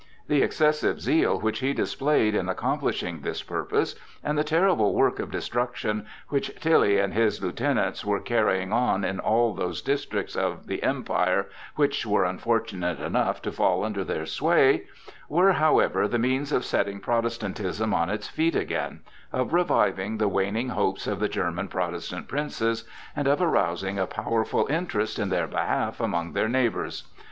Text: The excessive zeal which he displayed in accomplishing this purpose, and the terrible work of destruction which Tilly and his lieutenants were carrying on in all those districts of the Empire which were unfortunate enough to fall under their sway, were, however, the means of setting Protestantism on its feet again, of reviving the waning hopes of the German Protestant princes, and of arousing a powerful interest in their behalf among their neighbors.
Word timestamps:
The 0.27 0.41
excessive 0.41 0.99
zeal 0.99 1.39
which 1.39 1.59
he 1.59 1.73
displayed 1.75 2.33
in 2.33 2.49
accomplishing 2.49 3.19
this 3.21 3.43
purpose, 3.43 3.93
and 4.23 4.35
the 4.35 4.43
terrible 4.43 4.95
work 4.95 5.19
of 5.19 5.29
destruction 5.29 6.07
which 6.29 6.51
Tilly 6.59 6.97
and 6.97 7.13
his 7.13 7.39
lieutenants 7.43 8.03
were 8.03 8.19
carrying 8.19 8.73
on 8.73 9.03
in 9.05 9.19
all 9.19 9.53
those 9.53 9.79
districts 9.79 10.35
of 10.35 10.65
the 10.65 10.81
Empire 10.81 11.45
which 11.75 12.03
were 12.03 12.25
unfortunate 12.25 12.99
enough 12.99 13.43
to 13.43 13.51
fall 13.51 13.85
under 13.85 14.03
their 14.03 14.25
sway, 14.25 14.85
were, 15.29 15.51
however, 15.53 16.07
the 16.07 16.17
means 16.17 16.51
of 16.51 16.65
setting 16.65 16.99
Protestantism 16.99 17.93
on 17.93 18.09
its 18.09 18.27
feet 18.27 18.55
again, 18.55 19.01
of 19.31 19.53
reviving 19.53 20.17
the 20.17 20.27
waning 20.27 20.69
hopes 20.69 21.05
of 21.05 21.19
the 21.19 21.29
German 21.29 21.67
Protestant 21.67 22.27
princes, 22.27 22.85
and 23.15 23.27
of 23.27 23.39
arousing 23.39 23.99
a 23.99 24.07
powerful 24.07 24.65
interest 24.65 25.19
in 25.19 25.29
their 25.29 25.45
behalf 25.45 26.01
among 26.01 26.33
their 26.33 26.49
neighbors. 26.49 27.03